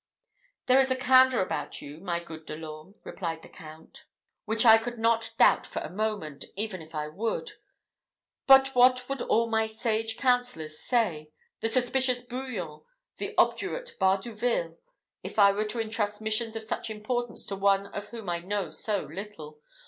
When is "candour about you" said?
0.95-1.99